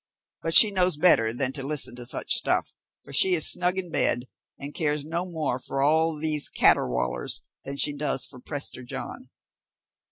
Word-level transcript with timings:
But 0.41 0.55
she 0.55 0.71
knows 0.71 0.97
better 0.97 1.31
than 1.31 1.53
to 1.53 1.61
listen 1.61 1.95
to 1.97 2.07
such 2.07 2.33
stuff, 2.33 2.73
for 3.03 3.13
she 3.13 3.35
is 3.35 3.45
snug 3.51 3.77
in 3.77 3.91
bed, 3.91 4.25
and 4.57 4.73
cares 4.73 5.05
no 5.05 5.27
more 5.29 5.59
for 5.59 5.79
all 5.83 6.15
these 6.17 6.49
caterwaulers 6.49 7.43
than 7.65 7.77
she 7.77 7.93
does 7.93 8.25
for 8.25 8.39
Prester 8.39 8.81
John. 8.81 9.29